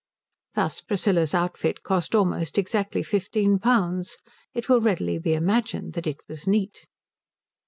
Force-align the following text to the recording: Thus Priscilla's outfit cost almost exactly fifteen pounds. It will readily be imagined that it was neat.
Thus 0.55 0.81
Priscilla's 0.81 1.35
outfit 1.35 1.83
cost 1.83 2.15
almost 2.15 2.57
exactly 2.57 3.03
fifteen 3.03 3.59
pounds. 3.59 4.17
It 4.51 4.67
will 4.67 4.81
readily 4.81 5.19
be 5.19 5.35
imagined 5.35 5.93
that 5.93 6.07
it 6.07 6.17
was 6.27 6.47
neat. 6.47 6.87